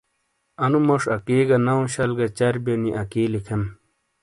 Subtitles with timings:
[0.63, 3.63] انو موش اکی گہ نو شل گہ چربِیو نی اکی لکھیم۔